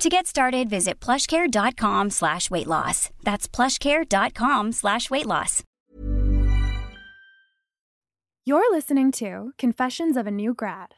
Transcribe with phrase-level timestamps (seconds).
[0.00, 3.10] To get started, visit plushcare.com slash weight loss.
[3.22, 5.62] That's plushcare.com slash weight loss.
[8.46, 10.94] You're listening to Confessions of a New Grad.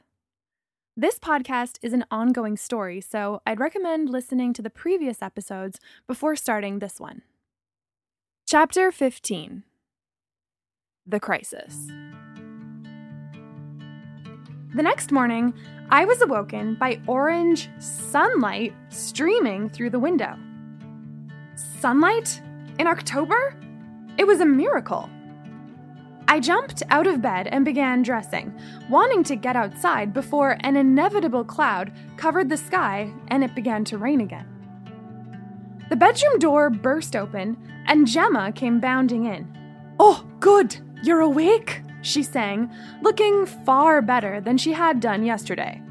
[0.97, 6.37] This podcast is an ongoing story, so I'd recommend listening to the previous episodes before
[6.37, 7.23] starting this one.
[8.47, 9.65] Chapter 15
[11.05, 11.89] The Crisis.
[14.75, 15.53] The next morning,
[15.93, 20.39] I was awoken by orange sunlight streaming through the window.
[21.55, 22.41] Sunlight?
[22.79, 23.55] In October?
[24.17, 25.11] It was a miracle.
[26.29, 31.45] I jumped out of bed and began dressing, wanting to get outside before an inevitable
[31.45, 34.47] cloud covered the sky and it began to rain again.
[35.91, 37.55] The bedroom door burst open
[37.87, 39.47] and Gemma came bounding in.
[40.01, 40.75] Oh, good!
[41.03, 41.83] You're awake!
[42.03, 42.71] she sang,
[43.03, 45.82] looking far better than she had done yesterday.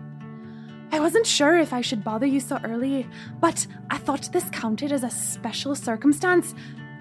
[0.94, 3.08] I wasn't sure if I should bother you so early,
[3.40, 6.54] but I thought this counted as a special circumstance.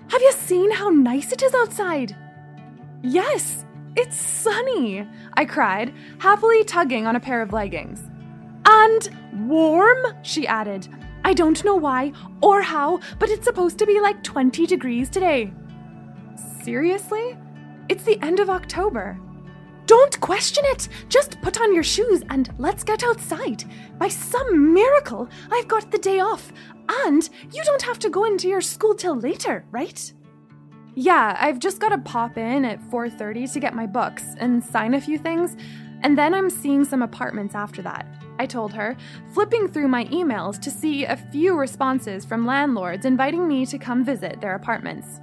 [0.09, 2.17] Have you seen how nice it is outside?
[3.03, 3.65] Yes,
[3.97, 8.09] it's sunny, I cried, happily tugging on a pair of leggings.
[8.65, 9.11] And
[9.49, 10.87] warm, she added.
[11.25, 15.53] I don't know why or how, but it's supposed to be like 20 degrees today.
[16.63, 17.37] Seriously?
[17.89, 19.19] It's the end of October.
[19.91, 20.89] Don't question it!
[21.09, 23.65] Just put on your shoes and let's get outside.
[23.99, 26.53] By some miracle, I've got the day off,
[27.05, 30.13] and you don't have to go into your school till later, right?
[30.95, 34.95] Yeah, I've just got to pop in at 4:30 to get my books and sign
[34.95, 35.57] a few things,
[36.03, 38.07] and then I'm seeing some apartments after that.
[38.39, 38.97] I told her,
[39.35, 44.05] flipping through my emails to see a few responses from landlords inviting me to come
[44.05, 45.19] visit their apartments.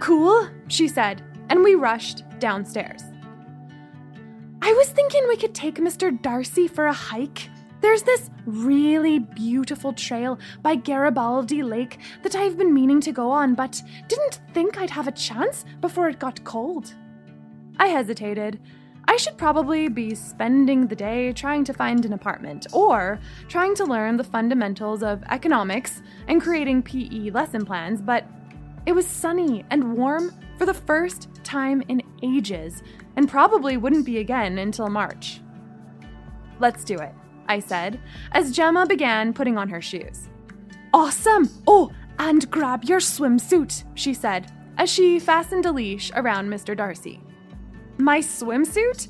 [0.00, 3.02] Cool, she said, and we rushed downstairs.
[4.68, 6.20] I was thinking we could take Mr.
[6.20, 7.48] Darcy for a hike.
[7.80, 13.54] There's this really beautiful trail by Garibaldi Lake that I've been meaning to go on,
[13.54, 16.92] but didn't think I'd have a chance before it got cold.
[17.78, 18.60] I hesitated.
[19.06, 23.18] I should probably be spending the day trying to find an apartment or
[23.48, 28.26] trying to learn the fundamentals of economics and creating PE lesson plans, but
[28.84, 32.82] it was sunny and warm for the first time in ages,
[33.16, 35.40] and probably wouldn't be again until March.
[36.58, 37.14] Let's do it,
[37.48, 38.00] I said,
[38.32, 40.28] as Gemma began putting on her shoes.
[40.92, 41.48] Awesome!
[41.66, 46.76] Oh, and grab your swimsuit, she said, as she fastened a leash around Mr.
[46.76, 47.20] Darcy.
[47.98, 49.08] My swimsuit?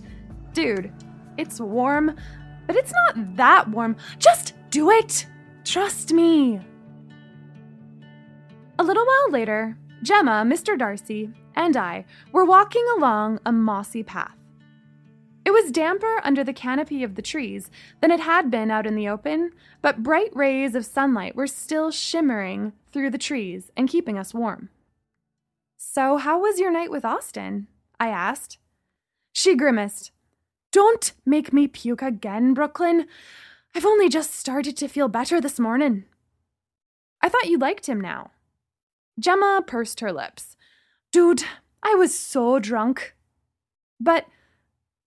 [0.53, 0.93] Dude,
[1.39, 2.15] it's warm,
[2.67, 3.97] but it's not that warm.
[4.19, 5.27] Just do it!
[5.65, 6.61] Trust me.
[8.79, 10.79] A little while later, Gemma, Mr.
[10.79, 14.37] Darcy, and I were walking along a mossy path.
[15.45, 17.71] It was damper under the canopy of the trees
[18.01, 21.91] than it had been out in the open, but bright rays of sunlight were still
[21.91, 24.69] shimmering through the trees and keeping us warm.
[25.77, 27.67] So, how was your night with Austin?
[27.99, 28.59] I asked.
[29.33, 30.11] She grimaced.
[30.71, 33.07] Don't make me puke again, Brooklyn.
[33.75, 36.05] I've only just started to feel better this morning.
[37.23, 38.33] I thought you liked him now.
[39.19, 40.57] Gemma pursed her lips.
[41.13, 41.45] Dude,
[41.83, 43.15] I was so drunk.
[44.01, 44.27] But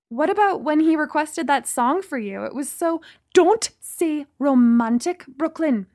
[0.09, 2.43] what about when he requested that song for you?
[2.43, 3.01] It was so.
[3.33, 5.87] Don't say romantic, Brooklyn.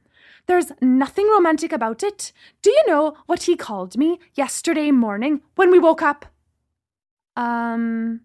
[0.47, 2.33] There's nothing romantic about it.
[2.63, 6.27] Do you know what he called me yesterday morning when we woke up?
[7.37, 8.21] Um.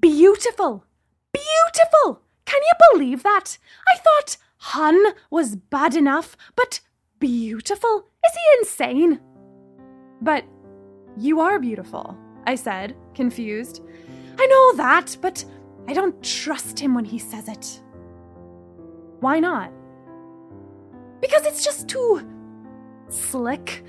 [0.00, 0.84] Beautiful.
[1.32, 2.22] Beautiful.
[2.44, 3.58] Can you believe that?
[3.88, 6.80] I thought hun was bad enough, but
[7.18, 8.04] beautiful?
[8.26, 9.20] Is he insane?
[10.20, 10.44] But
[11.16, 12.16] you are beautiful,
[12.46, 13.82] I said, confused.
[14.38, 15.44] I know that, but
[15.88, 17.82] I don't trust him when he says it.
[19.20, 19.72] Why not?
[21.20, 22.22] Because it's just too
[23.08, 23.84] slick.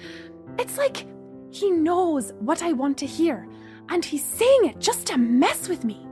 [0.57, 1.05] It's like
[1.51, 3.47] he knows what I want to hear,
[3.89, 6.07] and he's saying it just to mess with me.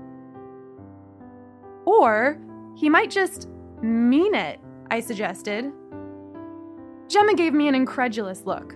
[1.85, 2.39] Or
[2.75, 3.47] he might just
[3.81, 4.59] mean it,
[4.91, 5.71] I suggested.
[7.07, 8.75] Gemma gave me an incredulous look.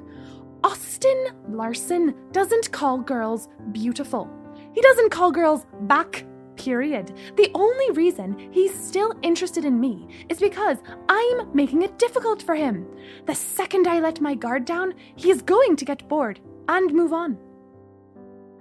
[0.63, 4.29] Austin Larson doesn't call girls beautiful.
[4.73, 6.25] He doesn't call girls back,
[6.55, 7.13] period.
[7.35, 10.77] The only reason he's still interested in me is because
[11.09, 12.87] I'm making it difficult for him.
[13.25, 16.39] The second I let my guard down, he is going to get bored.
[16.67, 17.37] and move on.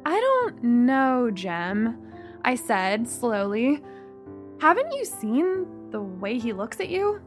[0.05, 1.99] I don't know, Jem,
[2.45, 3.83] I said slowly.
[4.59, 7.21] Haven't you seen the way he looks at you?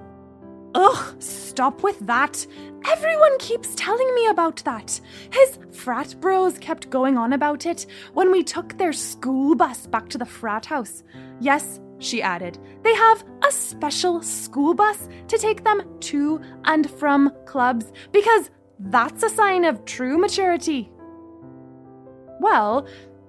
[0.75, 2.45] Ugh, stop with that.
[2.89, 4.99] Everyone keeps telling me about that.
[5.31, 10.09] His frat bros kept going on about it when we took their school bus back
[10.09, 11.03] to the frat house.
[11.39, 17.31] Yes, she added, they have a special school bus to take them to and from
[17.45, 18.49] clubs because
[18.79, 20.91] that's a sign of true maturity.
[22.41, 22.87] Well,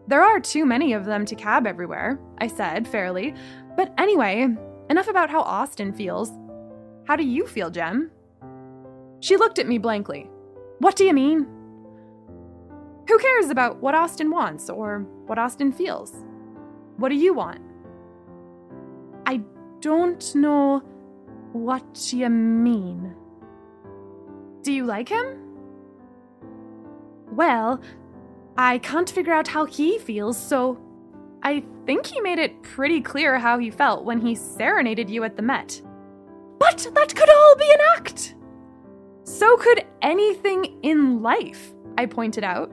[0.09, 3.35] there are too many of them to cab everywhere, I said fairly.
[3.77, 4.49] But anyway,
[4.91, 6.31] enough about how Austin feels.
[7.07, 8.11] How do you feel, Jem?
[9.21, 10.31] She looked at me blankly.
[10.79, 11.47] What do you mean?
[13.09, 16.13] Who cares about what Austin wants or what Austin feels?
[16.97, 17.61] What do you want?
[19.27, 19.43] I
[19.81, 20.83] don't know
[21.53, 23.15] what you mean.
[24.63, 25.41] Do you like him?
[27.33, 27.83] Well,
[28.57, 30.81] I can't figure out how he feels, so
[31.43, 35.37] I think he made it pretty clear how he felt when he serenaded you at
[35.37, 35.83] the Met.
[36.59, 38.35] But that could all be an act!
[39.25, 42.71] So could anything in life, I pointed out.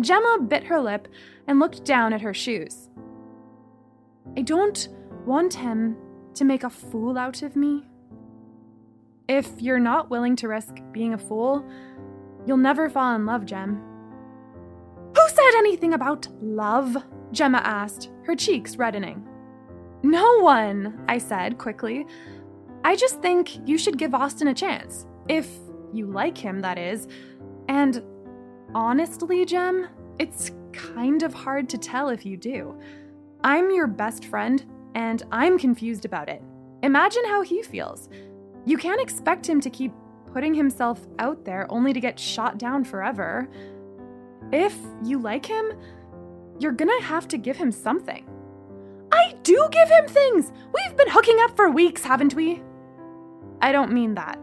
[0.00, 1.08] Gemma bit her lip
[1.46, 2.88] and looked down at her shoes.
[4.36, 4.88] I don't
[5.26, 5.96] want him
[6.34, 7.88] to make a fool out of me.
[9.28, 11.64] If you're not willing to risk being a fool,
[12.46, 13.80] you'll never fall in love, Jem.
[15.16, 16.96] Who said anything about love?
[17.32, 19.26] Gemma asked, her cheeks reddening.
[20.02, 22.06] No one, I said quickly.
[22.84, 25.06] I just think you should give Austin a chance.
[25.28, 25.48] If
[25.92, 27.06] you like him, that is.
[27.68, 28.02] And
[28.74, 29.88] honestly, Jem,
[30.18, 32.78] it's kind of hard to tell if you do.
[33.44, 34.64] I'm your best friend,
[34.94, 36.42] and I'm confused about it.
[36.82, 38.08] Imagine how he feels.
[38.64, 39.92] You can't expect him to keep
[40.32, 43.48] putting himself out there only to get shot down forever.
[44.52, 45.72] If you like him,
[46.58, 48.28] you're gonna have to give him something.
[49.12, 50.52] I do give him things!
[50.72, 52.62] We've been hooking up for weeks, haven't we?
[53.62, 54.38] I don't mean that.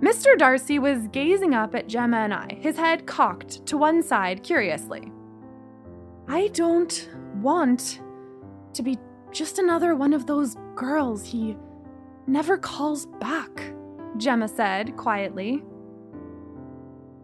[0.00, 0.36] Mr.
[0.36, 5.10] Darcy was gazing up at Gemma and I, his head cocked to one side curiously.
[6.28, 8.02] I don't want
[8.74, 8.98] to be
[9.30, 11.56] just another one of those girls he
[12.26, 13.72] never calls back,
[14.16, 15.62] Gemma said quietly.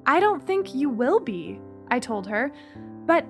[0.06, 1.60] I don't think you will be,
[1.90, 2.52] I told her,
[3.06, 3.26] but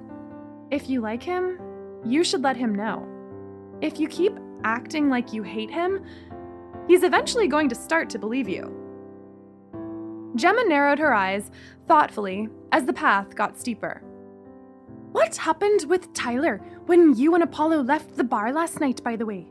[0.71, 1.59] if you like him,
[2.05, 3.07] you should let him know.
[3.81, 6.05] If you keep acting like you hate him,
[6.91, 8.65] he's eventually going to start to believe you.
[10.35, 11.53] Gemma narrowed her eyes
[11.87, 14.03] thoughtfully as the path got steeper.
[15.13, 16.57] What happened with Tyler
[16.87, 19.47] when you and Apollo left the bar last night, by the way?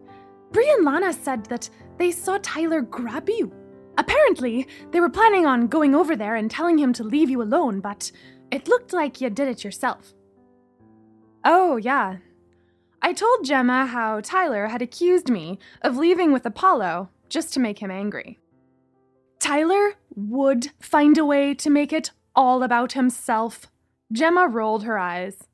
[0.51, 3.53] Bri and Lana said that they saw Tyler grab you.
[3.97, 7.79] Apparently, they were planning on going over there and telling him to leave you alone,
[7.79, 8.11] but
[8.51, 10.13] it looked like you did it yourself.
[11.45, 12.17] Oh, yeah.
[13.01, 17.79] I told Gemma how Tyler had accused me of leaving with Apollo just to make
[17.79, 18.39] him angry.
[19.39, 23.67] Tyler would find a way to make it all about himself.
[24.11, 25.47] Gemma rolled her eyes.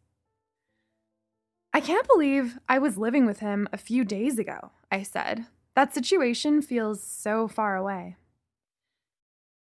[1.74, 5.45] I can't believe I was living with him a few days ago, I said.
[5.75, 8.16] That situation feels so far away.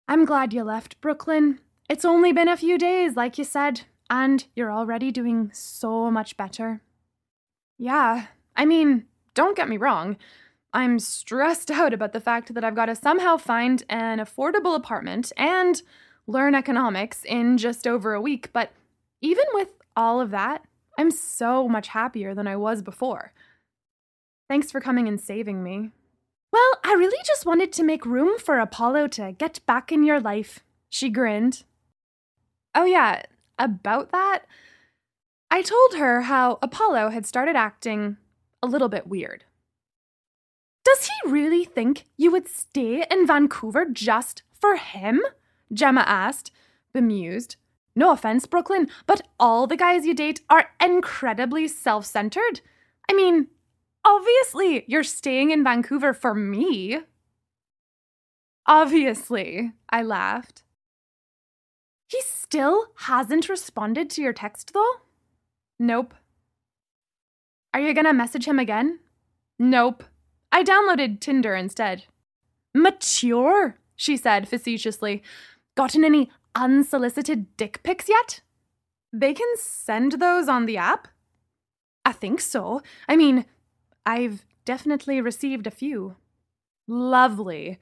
[0.06, 1.60] I'm glad you left Brooklyn.
[1.88, 6.36] It's only been a few days, like you said, and you're already doing so much
[6.36, 6.82] better.
[7.78, 10.18] Yeah, I mean, don't get me wrong.
[10.74, 15.32] I'm stressed out about the fact that I've got to somehow find an affordable apartment
[15.36, 15.80] and
[16.26, 18.72] learn economics in just over a week, but
[19.20, 20.64] even with all of that,
[20.98, 23.32] I'm so much happier than I was before.
[24.48, 25.90] Thanks for coming and saving me.
[26.52, 30.20] Well, I really just wanted to make room for Apollo to get back in your
[30.20, 31.64] life, she grinned.
[32.74, 33.22] Oh, yeah,
[33.58, 34.44] about that,
[35.50, 38.16] I told her how Apollo had started acting
[38.62, 39.44] a little bit weird.
[40.84, 45.22] Does he really think you would stay in Vancouver just for him?
[45.72, 46.50] Gemma asked,
[46.92, 47.56] bemused.
[47.96, 52.60] No offense, Brooklyn, but all the guys you date are incredibly self centered.
[53.08, 53.48] I mean,
[54.04, 57.00] obviously, you're staying in Vancouver for me.
[58.66, 60.64] Obviously, I laughed.
[62.08, 64.92] He still hasn't responded to your text, though?
[65.78, 66.14] Nope.
[67.72, 69.00] Are you gonna message him again?
[69.58, 70.04] Nope.
[70.54, 72.04] I downloaded Tinder instead.
[72.72, 75.20] Mature, she said facetiously.
[75.74, 78.40] Gotten any unsolicited dick pics yet?
[79.12, 81.08] They can send those on the app?
[82.04, 82.82] I think so.
[83.08, 83.46] I mean,
[84.06, 86.14] I've definitely received a few.
[86.86, 87.80] Lovely,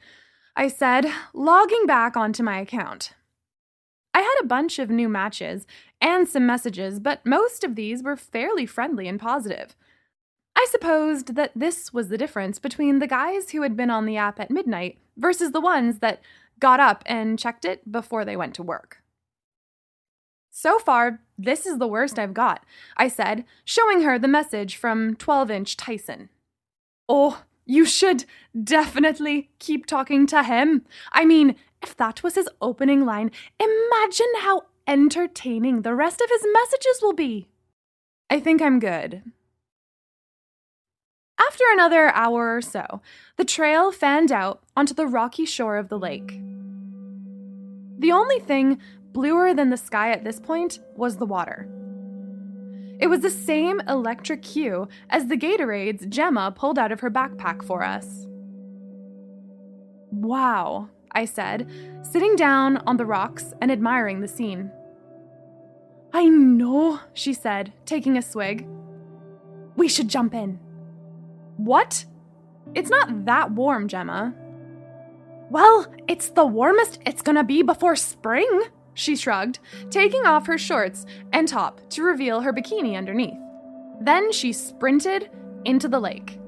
[0.57, 3.13] I said, logging back onto my account.
[4.15, 5.67] I had a bunch of new matches
[6.01, 9.77] and some messages, but most of these were fairly friendly and positive.
[10.63, 14.17] I supposed that this was the difference between the guys who had been on the
[14.17, 16.21] app at midnight versus the ones that
[16.61, 19.03] got up and checked it before they went to work.
[20.53, 22.65] So far, this is the worst I've got,
[22.97, 26.29] I said, showing her the message from 12 inch Tyson.
[27.09, 28.25] Oh, you should
[28.63, 30.87] definitely keep talking to him.
[31.11, 36.47] I mean, if that was his opening line, imagine how entertaining the rest of his
[36.53, 37.49] messages will be.
[38.31, 39.25] I think I'm good.
[41.41, 43.01] After another hour or so,
[43.37, 46.41] the trail fanned out onto the rocky shore of the lake.
[47.99, 48.81] The only thing
[49.13, 51.69] bluer than the sky at this point was the water.
[52.99, 57.65] It was the same electric hue as the Gatorades Gemma pulled out of her backpack
[57.65, 58.27] for us.
[60.11, 61.69] Wow, I said,
[62.03, 64.71] sitting down on the rocks and admiring the scene.
[66.13, 68.67] I know, she said, taking a swig.
[69.77, 70.61] We should jump in.
[71.65, 72.05] What?
[72.75, 74.35] It's not that warm, Gemma.
[75.49, 78.63] Well, it's the warmest it's gonna be before spring,
[78.95, 83.39] she shrugged, taking off her shorts and top to reveal her bikini underneath.
[84.01, 85.31] Then she sprinted
[85.65, 86.41] into the lake.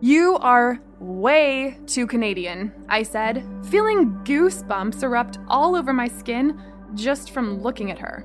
[0.00, 6.60] You are way too Canadian, I said, feeling goosebumps erupt all over my skin
[6.94, 8.24] just from looking at her.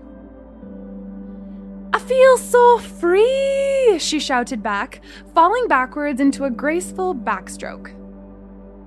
[2.07, 5.01] Feel so free, she shouted back,
[5.33, 7.95] falling backwards into a graceful backstroke.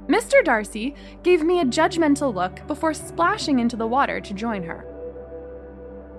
[0.07, 0.45] Mr.
[0.45, 4.87] Darcy gave me a judgmental look before splashing into the water to join her.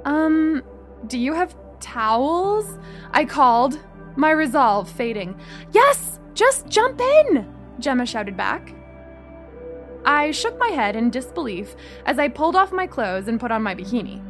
[0.04, 0.62] Um,
[1.08, 2.78] do you have towels?
[3.12, 3.80] I called,
[4.18, 5.40] my resolve fading.
[5.72, 8.74] Yes, just jump in, Gemma shouted back.
[10.06, 11.76] I shook my head in disbelief
[12.06, 14.22] as I pulled off my clothes and put on my bikini.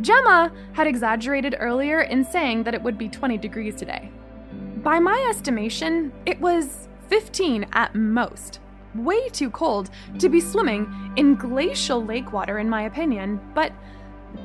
[0.00, 4.10] Gemma had exaggerated earlier in saying that it would be 20 degrees today.
[4.82, 8.60] By my estimation, it was 15 at most.
[8.94, 13.72] Way too cold to be swimming in glacial lake water, in my opinion, but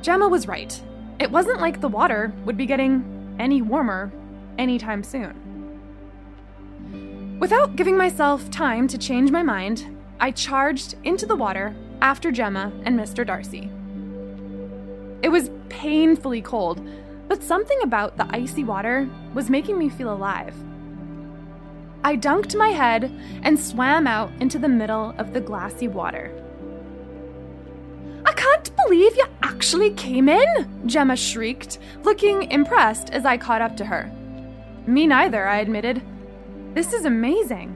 [0.02, 0.80] Gemma was right.
[1.20, 4.12] It wasn't like the water would be getting any warmer
[4.58, 5.40] anytime soon.
[7.40, 12.72] Without giving myself time to change my mind, I charged into the water after Gemma
[12.84, 13.26] and Mr.
[13.26, 13.70] Darcy.
[15.24, 16.86] It was painfully cold,
[17.28, 20.54] but something about the icy water was making me feel alive.
[22.04, 23.10] I dunked my head
[23.42, 26.30] and swam out into the middle of the glassy water.
[28.26, 33.78] I can't believe you actually came in, Gemma shrieked, looking impressed as I caught up
[33.78, 34.12] to her.
[34.86, 36.02] Me neither, I admitted.
[36.74, 37.74] This is amazing.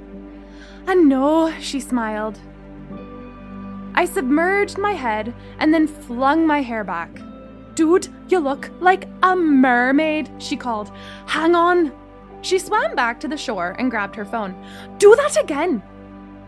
[0.87, 2.39] I know, she smiled.
[3.95, 7.09] I submerged my head and then flung my hair back.
[7.79, 10.91] Dude, you look like a mermaid, she called.
[11.27, 11.93] Hang on.
[12.43, 14.57] She swam back to the shore and grabbed her phone.
[14.99, 15.81] Do that again.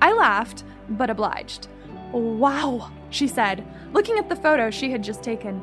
[0.02, 1.68] I laughed, but obliged.
[2.10, 5.62] Wow, she said, looking at the photo she had just taken.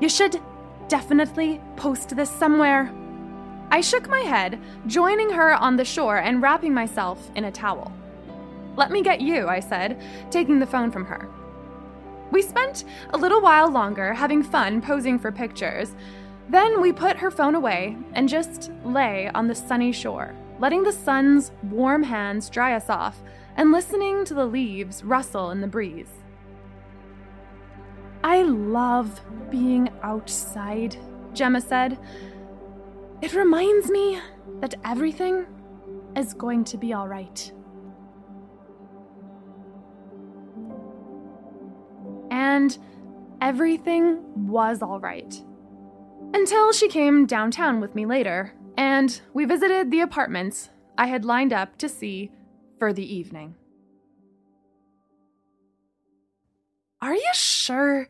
[0.00, 0.40] You should
[0.86, 2.94] definitely post this somewhere.
[3.72, 7.90] I shook my head, joining her on the shore and wrapping myself in a towel.
[8.76, 11.28] Let me get you, I said, taking the phone from her.
[12.32, 15.94] We spent a little while longer having fun posing for pictures.
[16.48, 20.92] Then we put her phone away and just lay on the sunny shore, letting the
[20.92, 23.22] sun's warm hands dry us off
[23.56, 26.08] and listening to the leaves rustle in the breeze.
[28.24, 29.20] I love
[29.50, 30.96] being outside,
[31.34, 31.98] Gemma said.
[33.20, 34.20] It reminds me
[34.60, 35.44] that everything
[36.16, 37.52] is going to be all right.
[42.52, 42.76] And
[43.40, 45.42] everything was all right.
[46.34, 51.52] Until she came downtown with me later, and we visited the apartments I had lined
[51.52, 52.30] up to see
[52.78, 53.54] for the evening.
[57.00, 58.08] Are you sure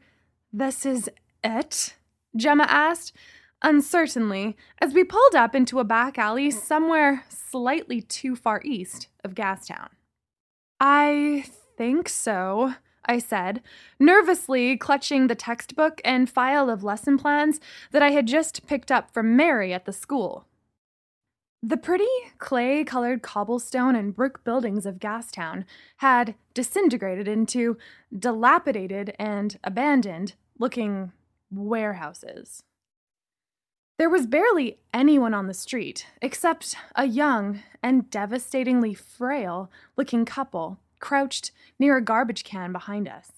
[0.52, 1.08] this is
[1.42, 1.96] it?
[2.36, 3.16] Gemma asked,
[3.62, 9.34] uncertainly, as we pulled up into a back alley somewhere slightly too far east of
[9.34, 9.88] Gastown.
[10.80, 11.44] I
[11.76, 13.62] think so, I said,
[13.98, 19.12] nervously clutching the textbook and file of lesson plans that I had just picked up
[19.12, 20.46] from Mary at the school.
[21.64, 25.64] The pretty clay colored cobblestone and brick buildings of Gastown
[25.98, 27.76] had disintegrated into
[28.16, 31.12] dilapidated and abandoned looking
[31.52, 32.64] warehouses.
[33.98, 40.78] There was barely anyone on the street except a young and devastatingly frail looking couple
[41.02, 43.32] crouched near a garbage can behind us.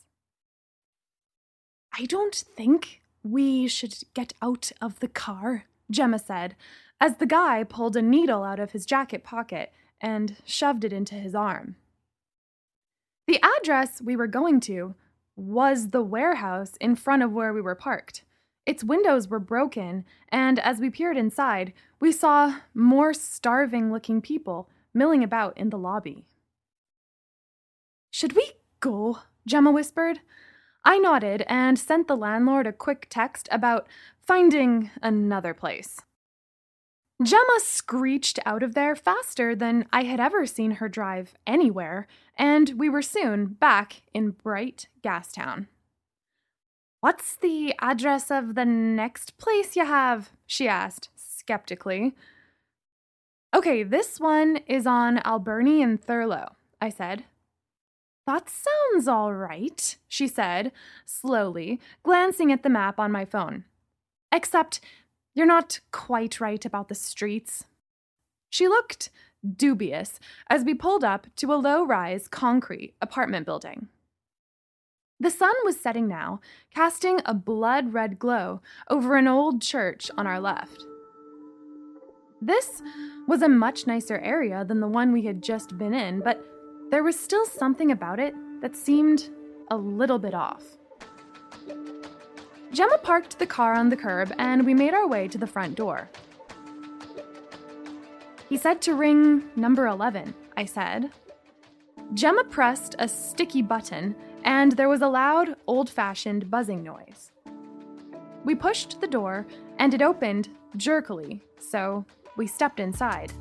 [1.98, 6.54] I don't think we should get out of the car, Gemma said,
[7.00, 11.14] as the guy pulled a needle out of his jacket pocket and shoved it into
[11.14, 11.76] his arm.
[13.26, 14.94] The address we were going to
[15.34, 18.22] was the warehouse in front of where we were parked.
[18.66, 24.68] Its windows were broken, and as we peered inside, we saw more starving looking people
[24.92, 26.24] milling about in the lobby.
[28.14, 29.18] Should we go?
[29.44, 30.20] Gemma whispered.
[30.84, 33.88] I nodded and sent the landlord a quick text about
[34.20, 36.00] finding another place.
[37.20, 42.06] Gemma screeched out of there faster than I had ever seen her drive anywhere,
[42.38, 45.66] and we were soon back in bright Gastown.
[47.00, 50.30] What's the address of the next place you have?
[50.46, 52.14] she asked, skeptically.
[53.52, 57.24] Okay, this one is on Alberni and Thurlow, I said.
[58.26, 60.72] That sounds all right, she said,
[61.04, 63.64] slowly, glancing at the map on my phone.
[64.32, 64.80] Except
[65.34, 67.64] you're not quite right about the streets.
[68.48, 69.10] She looked
[69.56, 73.88] dubious as we pulled up to a low rise concrete apartment building.
[75.20, 76.40] The sun was setting now,
[76.74, 80.84] casting a blood red glow over an old church on our left.
[82.40, 82.82] This
[83.26, 86.44] was a much nicer area than the one we had just been in, but
[86.94, 89.28] there was still something about it that seemed
[89.72, 90.62] a little bit off.
[92.72, 95.74] Gemma parked the car on the curb and we made our way to the front
[95.74, 96.08] door.
[98.48, 101.10] He said to ring number 11, I said.
[102.12, 107.32] Gemma pressed a sticky button and there was a loud, old fashioned buzzing noise.
[108.44, 109.48] We pushed the door
[109.80, 112.04] and it opened jerkily, so
[112.36, 113.32] we stepped inside.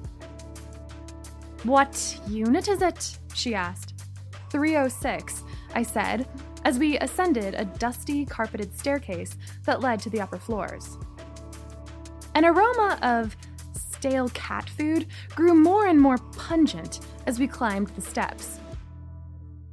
[1.63, 3.17] What unit is it?
[3.33, 3.93] she asked.
[4.49, 5.43] 306,
[5.73, 6.27] I said,
[6.65, 10.97] as we ascended a dusty, carpeted staircase that led to the upper floors.
[12.35, 13.37] An aroma of
[13.73, 18.59] stale cat food grew more and more pungent as we climbed the steps.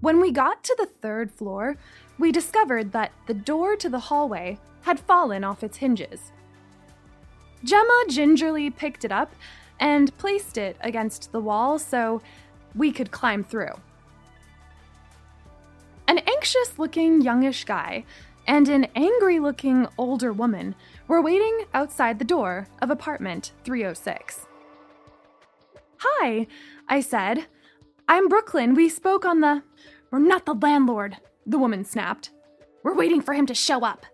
[0.00, 1.76] When we got to the third floor,
[2.18, 6.33] we discovered that the door to the hallway had fallen off its hinges.
[7.64, 9.35] Gemma gingerly picked it up
[9.80, 12.22] and placed it against the wall so
[12.74, 13.72] we could climb through.
[16.06, 18.04] An anxious looking youngish guy
[18.46, 20.74] and an angry looking older woman
[21.08, 24.46] were waiting outside the door of apartment 306.
[25.98, 26.46] Hi,
[26.88, 27.46] I said.
[28.08, 28.74] I'm Brooklyn.
[28.74, 29.62] We spoke on the.
[30.10, 31.16] We're not the landlord,
[31.46, 32.30] the woman snapped.
[32.82, 34.04] We're waiting for him to show up.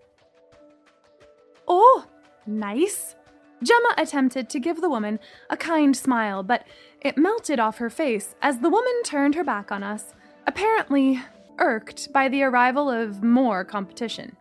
[1.67, 2.05] Oh,
[2.47, 3.15] nice,
[3.63, 6.67] Gemma attempted to give the woman a kind smile, but
[7.01, 10.13] it melted off her face as the woman turned her back on us,
[10.47, 11.23] apparently
[11.59, 14.37] irked by the arrival of more competition.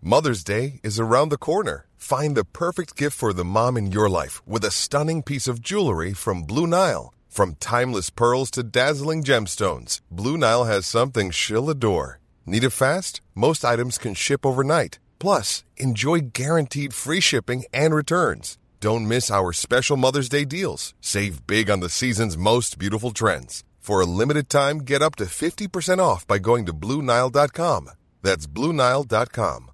[0.00, 1.88] Mother's Day is around the corner.
[1.96, 5.60] Find the perfect gift for the mom in your life with a stunning piece of
[5.60, 7.12] jewelry from Blue Nile.
[7.28, 12.20] From timeless pearls to dazzling gemstones, Blue Nile has something she'll adore.
[12.46, 13.20] Need it fast?
[13.34, 15.00] Most items can ship overnight.
[15.18, 18.56] Plus, enjoy guaranteed free shipping and returns.
[18.80, 20.94] Don't miss our special Mother's Day deals.
[21.00, 23.64] Save big on the season's most beautiful trends.
[23.80, 27.90] For a limited time, get up to 50% off by going to Bluenile.com.
[28.20, 29.70] That's Bluenile.com.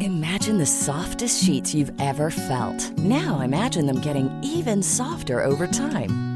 [0.00, 2.96] Imagine the softest sheets you've ever felt.
[2.98, 6.35] Now imagine them getting even softer over time.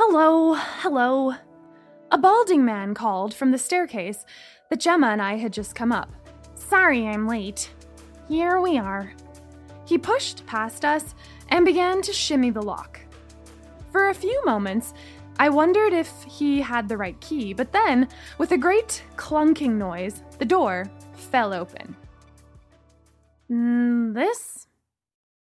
[0.00, 1.34] Hello, hello.
[2.12, 4.24] A balding man called from the staircase
[4.70, 6.08] that Gemma and I had just come up.
[6.54, 7.74] Sorry I'm late.
[8.28, 9.12] Here we are.
[9.86, 11.16] He pushed past us
[11.48, 13.00] and began to shimmy the lock.
[13.90, 14.94] For a few moments,
[15.40, 18.06] I wondered if he had the right key, but then,
[18.38, 21.96] with a great clunking noise, the door fell open.
[23.50, 24.68] Mm, this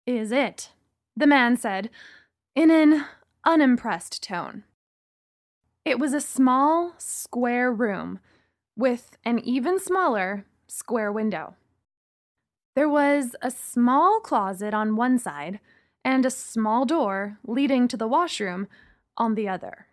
[0.06, 0.70] is it,
[1.14, 1.90] the man said,
[2.54, 3.04] in an
[3.46, 4.64] unimpressed tone.
[5.84, 8.18] It was a small, square room
[8.76, 11.54] with an even smaller, square window.
[12.74, 15.60] There was a small closet on one side
[16.04, 18.66] and a small door leading to the washroom
[19.16, 19.86] on the other.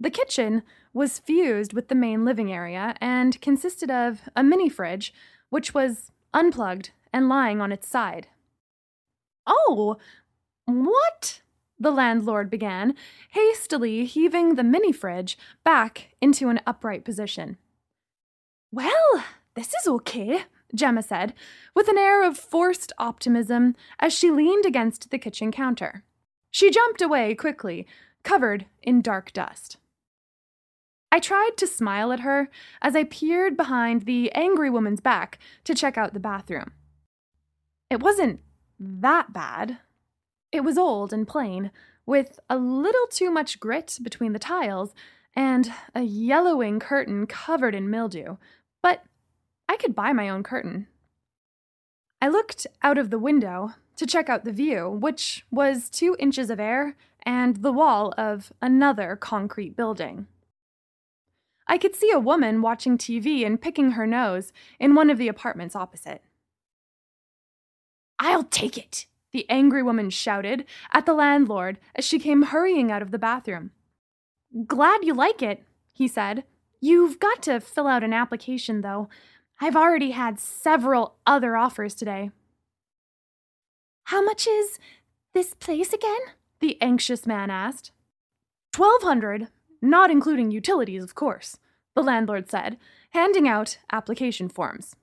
[0.00, 0.62] The kitchen
[0.94, 5.12] was fused with the main living area and consisted of a mini fridge,
[5.50, 8.28] which was unplugged and lying on its side.
[9.46, 9.98] Oh,
[10.64, 11.42] what?
[11.80, 12.94] The landlord began,
[13.30, 17.56] hastily heaving the mini fridge back into an upright position.
[18.70, 21.32] Well, this is okay, Gemma said,
[21.74, 26.04] with an air of forced optimism as she leaned against the kitchen counter.
[26.50, 27.86] She jumped away quickly,
[28.22, 29.78] covered in dark dust.
[31.10, 32.50] I tried to smile at her
[32.82, 36.72] as I peered behind the angry woman's back to check out the bathroom.
[37.88, 38.40] It wasn't
[38.78, 39.78] that bad.
[40.52, 41.70] It was old and plain,
[42.06, 44.94] with a little too much grit between the tiles
[45.36, 48.36] and a yellowing curtain covered in mildew,
[48.82, 49.04] but
[49.68, 50.88] I could buy my own curtain.
[52.20, 56.50] I looked out of the window to check out the view, which was two inches
[56.50, 60.26] of air and the wall of another concrete building.
[61.68, 65.28] I could see a woman watching TV and picking her nose in one of the
[65.28, 66.22] apartments opposite.
[68.18, 73.02] I'll take it, the angry woman shouted at the landlord as she came hurrying out
[73.02, 73.70] of the bathroom.
[74.66, 75.62] Glad you like it,
[75.92, 76.44] he said.
[76.80, 79.08] You've got to fill out an application, though.
[79.60, 82.30] I've already had several other offers today.
[84.04, 84.78] How much is
[85.34, 86.20] this place again?
[86.60, 87.92] The anxious man asked.
[88.72, 89.48] Twelve hundred,
[89.80, 91.58] not including utilities, of course,
[91.94, 92.78] the landlord said,
[93.10, 94.96] handing out application forms.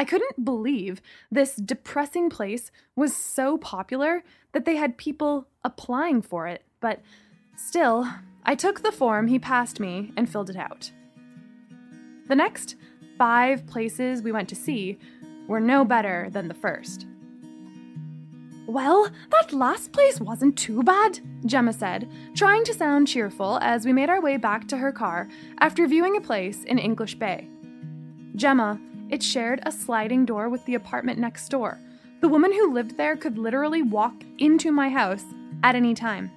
[0.00, 6.46] I couldn't believe this depressing place was so popular that they had people applying for
[6.46, 7.02] it, but
[7.54, 8.08] still,
[8.42, 10.90] I took the form he passed me and filled it out.
[12.28, 12.76] The next
[13.18, 14.98] five places we went to see
[15.46, 17.06] were no better than the first.
[18.66, 23.92] Well, that last place wasn't too bad, Gemma said, trying to sound cheerful as we
[23.92, 27.50] made our way back to her car after viewing a place in English Bay.
[28.34, 31.78] Gemma, it shared a sliding door with the apartment next door.
[32.20, 35.24] The woman who lived there could literally walk into my house
[35.62, 36.30] at any time.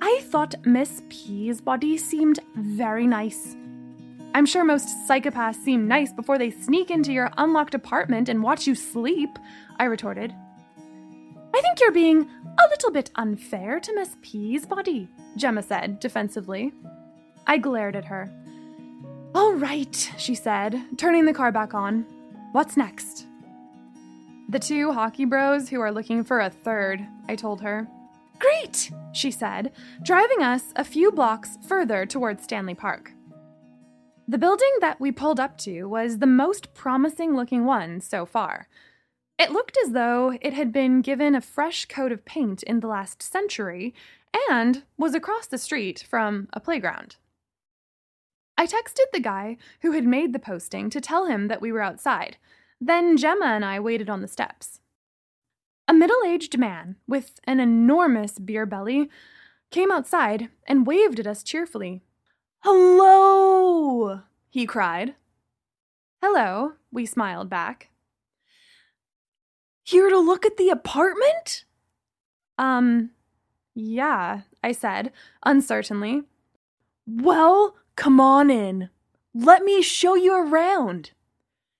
[0.00, 3.56] I thought Miss Peabody seemed very nice.
[4.34, 8.66] I'm sure most psychopaths seem nice before they sneak into your unlocked apartment and watch
[8.66, 9.30] you sleep,
[9.78, 10.34] I retorted.
[11.54, 16.72] I think you're being a little bit unfair to Miss Peabody, Gemma said defensively.
[17.46, 18.28] I glared at her.
[19.34, 22.06] All right, she said, turning the car back on.
[22.52, 23.26] What's next?
[24.48, 27.88] The two hockey bros who are looking for a third, I told her.
[28.38, 29.72] Great, she said,
[30.04, 33.10] driving us a few blocks further towards Stanley Park.
[34.28, 38.68] The building that we pulled up to was the most promising looking one so far.
[39.36, 42.86] It looked as though it had been given a fresh coat of paint in the
[42.86, 43.94] last century
[44.48, 47.16] and was across the street from a playground.
[48.56, 51.82] I texted the guy who had made the posting to tell him that we were
[51.82, 52.36] outside.
[52.80, 54.80] Then Gemma and I waited on the steps.
[55.88, 59.10] A middle aged man with an enormous beer belly
[59.70, 62.02] came outside and waved at us cheerfully.
[62.60, 64.20] Hello!
[64.48, 65.14] he cried.
[66.22, 67.90] Hello, we smiled back.
[69.82, 71.64] Here to look at the apartment?
[72.56, 73.10] Um,
[73.74, 75.12] yeah, I said,
[75.44, 76.22] uncertainly.
[77.06, 78.90] Well, come on in.
[79.34, 81.10] Let me show you around,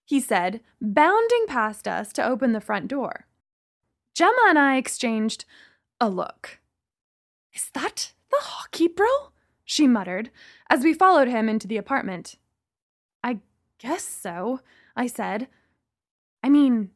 [0.05, 3.27] he said, bounding past us to open the front door.
[4.14, 5.44] Gemma and I exchanged
[6.00, 6.61] a look.
[7.53, 9.09] Is that the hockey bro?
[9.64, 10.31] she muttered
[10.68, 12.37] as we followed him into the apartment.
[13.22, 13.38] I
[13.79, 14.61] guess so,
[14.94, 15.48] I said.
[16.42, 16.90] I mean,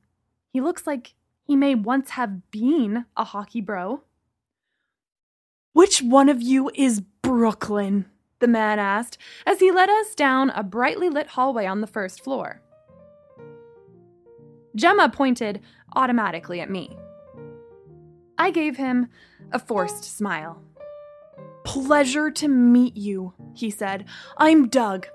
[0.52, 4.02] he looks like he may once have been a hockey bro.
[5.72, 8.07] Which one of you is Brooklyn?
[8.40, 12.22] The man asked as he led us down a brightly lit hallway on the first
[12.22, 12.62] floor.
[14.77, 15.61] Gemma pointed
[15.96, 16.96] automatically at me.
[18.37, 19.09] I gave him
[19.53, 20.62] a forced smile.
[21.64, 24.05] Pleasure to meet you, he said.
[24.37, 25.09] I'm Doug.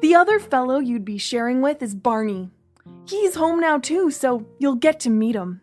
[0.00, 2.50] The other fellow you'd be sharing with is Barney.
[3.06, 5.62] He's home now, too, so you'll get to meet him.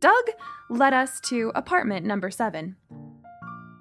[0.00, 0.24] Doug
[0.68, 2.76] led us to apartment number seven.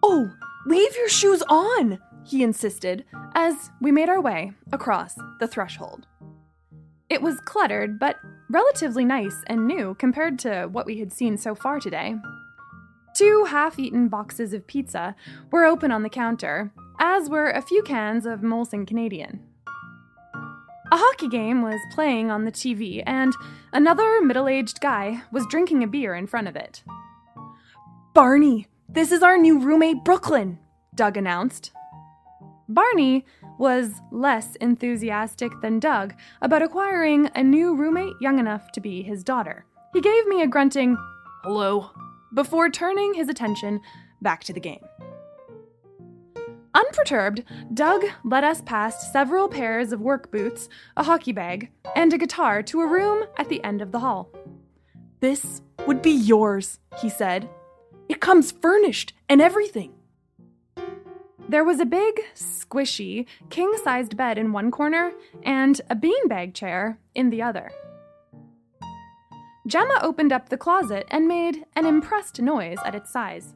[0.02, 0.30] Oh,
[0.69, 3.03] leave your shoes on, he insisted
[3.34, 6.05] as we made our way across the threshold.
[7.10, 8.17] It was cluttered, but
[8.51, 12.13] relatively nice and new compared to what we had seen so far today.
[13.15, 15.15] Two half eaten boxes of pizza
[15.51, 19.43] were open on the counter, as were a few cans of Molson Canadian.
[20.91, 23.34] A hockey game was playing on the TV, and
[23.73, 26.84] another middle aged guy was drinking a beer in front of it.
[28.13, 30.58] Barney, this is our new roommate, Brooklyn,
[30.95, 31.71] Doug announced.
[32.67, 33.25] Barney
[33.58, 39.23] was less enthusiastic than Doug about acquiring a new roommate young enough to be his
[39.23, 39.65] daughter.
[39.93, 40.97] He gave me a grunting,
[41.43, 41.91] hello,
[42.34, 43.80] before turning his attention
[44.21, 44.84] back to the game.
[46.73, 52.17] Unperturbed, Doug led us past several pairs of work boots, a hockey bag, and a
[52.17, 54.32] guitar to a room at the end of the hall.
[55.19, 57.49] This would be yours, he said.
[58.10, 59.93] It comes furnished and everything.
[61.48, 67.00] There was a big, squishy, king sized bed in one corner and a beanbag chair
[67.15, 67.72] in the other.
[69.67, 73.54] Gemma opened up the closet and made an impressed noise at its size.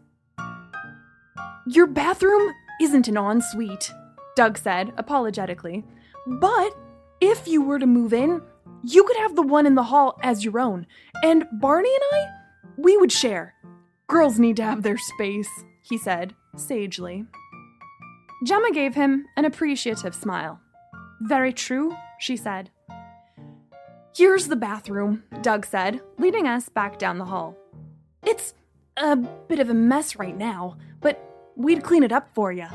[1.65, 3.91] Your bathroom isn't an ensuite,
[4.35, 5.83] Doug said apologetically.
[6.27, 6.77] But
[7.21, 8.41] if you were to move in,
[8.83, 10.85] you could have the one in the hall as your own,
[11.23, 12.31] and Barney and I,
[12.77, 13.55] we would share.
[14.07, 15.49] Girls need to have their space,
[15.81, 17.25] he said sagely.
[18.45, 20.59] Gemma gave him an appreciative smile.
[21.21, 22.69] Very true, she said.
[24.15, 27.55] Here's the bathroom, Doug said, leading us back down the hall.
[28.25, 28.53] It's
[28.97, 32.67] a bit of a mess right now, but we'd clean it up for you.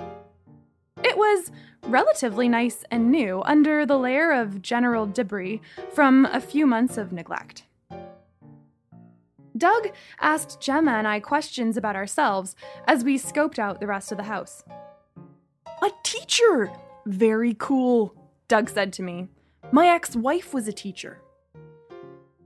[1.05, 1.53] It was
[1.85, 5.61] relatively nice and new under the layer of general debris
[5.93, 7.65] from a few months of neglect.
[9.59, 9.91] Doug
[10.21, 12.55] asked Gemma and I questions about ourselves
[12.87, 14.65] as we scoped out the rest of the house.
[15.83, 16.71] A teacher!
[17.07, 18.15] Very cool,
[18.47, 19.29] Doug said to me.
[19.73, 21.21] My ex wife was a teacher.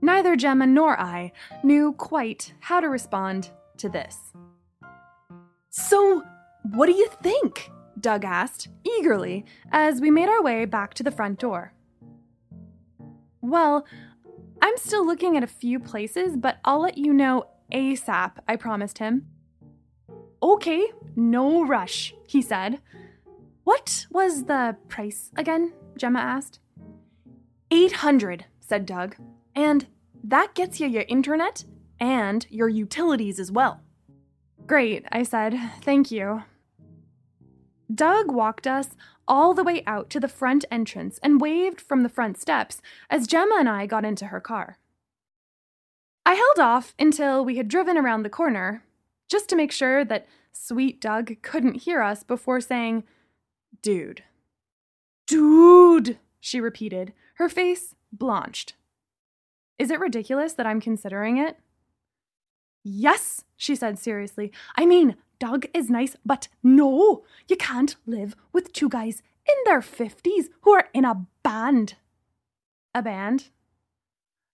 [0.01, 1.31] Neither Gemma nor I
[1.63, 4.33] knew quite how to respond to this.
[5.69, 6.23] So,
[6.71, 7.69] what do you think?
[7.99, 11.73] Doug asked, eagerly, as we made our way back to the front door.
[13.41, 13.85] Well,
[14.63, 18.97] I'm still looking at a few places, but I'll let you know ASAP, I promised
[18.97, 19.27] him.
[20.41, 22.79] Okay, no rush, he said.
[23.65, 25.73] What was the price again?
[25.97, 26.59] Gemma asked.
[27.71, 29.17] 800, said Doug.
[29.53, 29.87] And
[30.23, 31.65] that gets you your internet
[31.99, 33.81] and your utilities as well.
[34.65, 35.59] Great, I said.
[35.81, 36.43] Thank you.
[37.93, 38.89] Doug walked us
[39.27, 43.27] all the way out to the front entrance and waved from the front steps as
[43.27, 44.77] Gemma and I got into her car.
[46.25, 48.83] I held off until we had driven around the corner,
[49.29, 53.03] just to make sure that sweet Doug couldn't hear us before saying,
[53.81, 54.23] Dude.
[55.27, 58.73] Dude, she repeated, her face blanched.
[59.77, 61.57] Is it ridiculous that I'm considering it?
[62.83, 64.51] Yes, she said seriously.
[64.75, 69.81] I mean, Doug is nice, but no, you can't live with two guys in their
[69.81, 71.95] 50s who are in a band.
[72.95, 73.49] A band?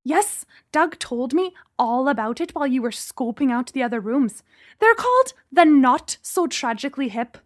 [0.04, 4.42] Yes, Doug told me all about it while you were scoping out the other rooms.
[4.80, 7.38] They're called the Not So Tragically Hip.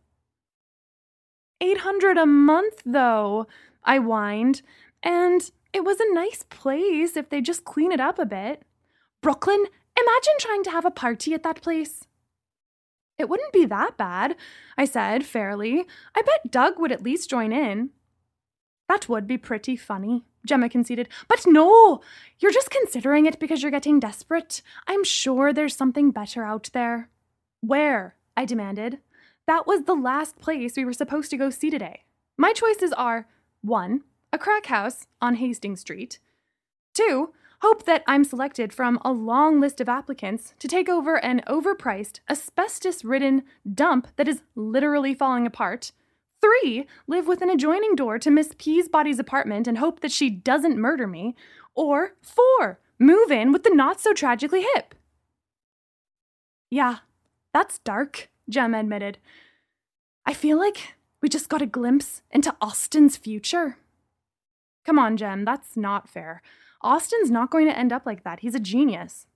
[1.60, 3.48] 800 a month, though,
[3.84, 4.62] I whined,
[5.04, 8.64] and it was a nice place if they just clean it up a bit.
[9.22, 9.66] Brooklyn,
[10.00, 12.08] imagine trying to have a party at that place.
[13.24, 14.36] It wouldn't be that bad,
[14.78, 15.86] I said fairly.
[16.14, 17.92] I bet Doug would at least join in.
[18.90, 21.08] That would be pretty funny, Gemma conceded.
[21.30, 22.02] But no,
[22.40, 24.62] you're just considering it because you're getting desperate.
[24.88, 27.08] I'm sure there's something better out there.
[27.62, 28.18] Where?
[28.36, 29.00] I demanded.
[29.48, 32.04] That was the last place we were supposed to go see today.
[32.38, 33.30] My choices are
[33.62, 34.02] 1.
[34.34, 36.20] A crack house on Hastings Street.
[36.96, 37.32] 2
[37.64, 42.20] hope that I'm selected from a long list of applicants to take over an overpriced,
[42.30, 45.94] asbestos ridden dump that is literally falling apart.
[46.42, 50.78] Three, live with an adjoining door to Miss Peabody's apartment and hope that she doesn't
[50.78, 51.38] murder me.
[51.74, 54.94] Or four, move in with the not so tragically hip.
[56.70, 56.98] Yeah,
[57.54, 59.20] that's dark, Jem admitted.
[60.26, 63.78] I feel like we just got a glimpse into Austin's future.
[64.86, 66.42] Come on, Jem, that's not fair.
[66.84, 68.42] Austin's not going to end up like that.
[68.42, 69.28] He's a genius.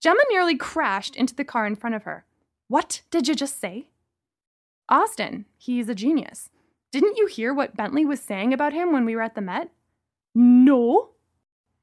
[0.00, 2.24] Gemma nearly crashed into the car in front of her.
[2.68, 3.88] What did you just say?
[4.88, 6.50] Austin, he's a genius.
[6.90, 9.70] Didn't you hear what Bentley was saying about him when we were at the Met?
[10.34, 11.10] No.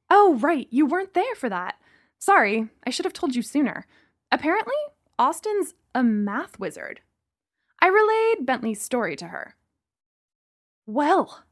[0.10, 1.76] Oh, right, you weren't there for that.
[2.20, 3.86] Sorry, I should have told you sooner.
[4.32, 4.76] Apparently,
[5.20, 7.02] Austin's a math wizard.
[7.82, 9.56] I relayed Bentley's story to her.
[10.86, 11.43] Well,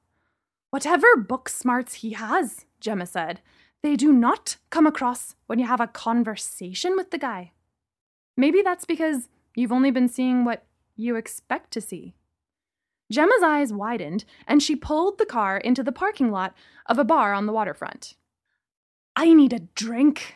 [0.72, 3.42] whatever book smarts he has, Gemma said.
[3.82, 7.52] They do not come across when you have a conversation with the guy.
[8.38, 12.14] Maybe that's because you've only been seeing what you expect to see.
[13.12, 16.54] Gemma's eyes widened and she pulled the car into the parking lot
[16.86, 18.14] of a bar on the waterfront.
[19.16, 20.36] I need a drink.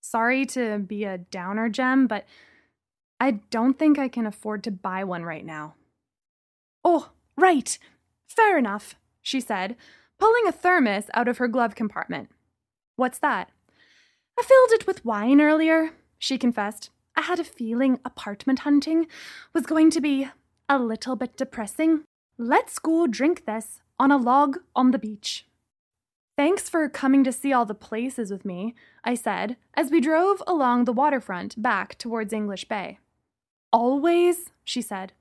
[0.00, 2.24] Sorry to be a downer, Gem, but
[3.18, 5.74] I don't think I can afford to buy one right now.
[6.82, 7.78] Oh, right.
[8.26, 9.76] Fair enough, she said,
[10.20, 12.28] pulling a thermos out of her glove compartment.
[12.96, 13.50] What's that?
[14.38, 16.90] I filled it with wine earlier, she confessed.
[17.16, 19.06] I had a feeling apartment hunting
[19.52, 20.28] was going to be
[20.68, 22.04] a little bit depressing.
[22.38, 25.46] Let's go drink this on a log on the beach.
[26.36, 30.42] Thanks for coming to see all the places with me, I said as we drove
[30.46, 32.98] along the waterfront back towards English Bay.
[33.72, 35.12] Always, she said.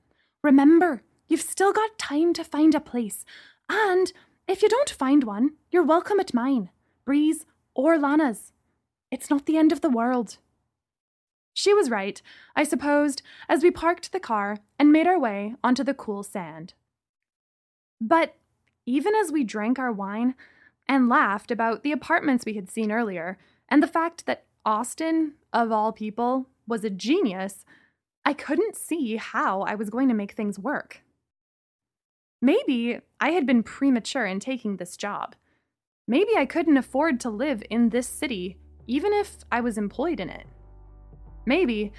[0.43, 3.25] Remember, you've still got time to find a place.
[3.69, 4.11] And
[4.49, 6.71] if you don't find one, you're welcome at mine,
[7.05, 8.51] Breeze or Lana's.
[9.11, 10.37] It's not the end of the world.
[11.53, 12.19] She was right,
[12.55, 16.73] I supposed, as we parked the car and made our way onto the cool sand.
[18.01, 18.37] But
[18.87, 20.33] even as we drank our wine
[20.87, 23.37] and laughed about the apartments we had seen earlier
[23.69, 27.65] and the fact that Austin, of all people, was a genius,
[28.25, 31.01] I couldn't see how I was going to make things work.
[32.41, 35.35] Maybe I had been premature in taking this job.
[36.07, 40.29] Maybe I couldn't afford to live in this city, even if I was employed in
[40.29, 40.47] it.
[41.45, 41.91] Maybe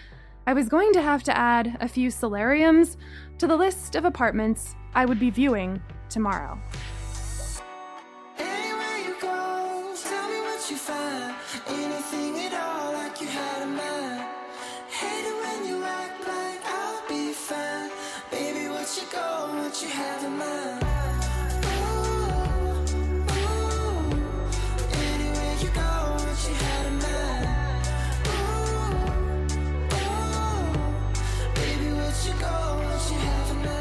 [0.46, 2.96] I was going to have to add a few solariums
[3.36, 6.58] to the list of apartments I would be viewing tomorrow.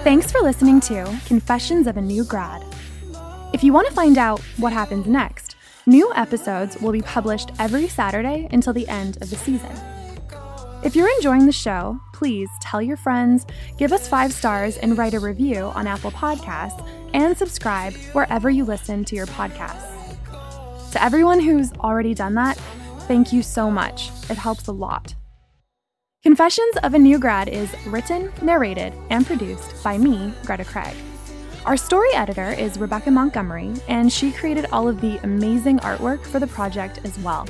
[0.04, 2.65] Thanks for listening to Confessions of a New Grad.
[3.54, 7.88] If you want to find out what happens next, new episodes will be published every
[7.88, 9.88] Saturday until the end of the season.
[10.82, 13.46] If you're enjoying the show, please tell your friends,
[13.78, 18.63] give us five stars, and write a review on Apple Podcasts, and subscribe wherever you
[18.63, 19.86] listen to your podcasts.
[20.92, 22.58] To everyone who's already done that,
[23.10, 24.10] thank you so much.
[24.30, 25.15] It helps a lot.
[26.24, 30.96] Confessions of a New Grad is written, narrated, and produced by me, Greta Craig.
[31.65, 36.39] Our story editor is Rebecca Montgomery, and she created all of the amazing artwork for
[36.39, 37.46] the project as well.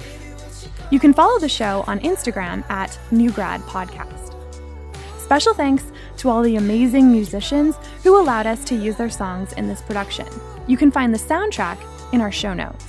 [0.91, 4.34] You can follow the show on Instagram at Newgrad Podcast.
[5.19, 5.84] Special thanks
[6.17, 10.25] to all the amazing musicians who allowed us to use their songs in this production.
[10.65, 11.78] You can find the soundtrack
[12.12, 12.88] in our show notes.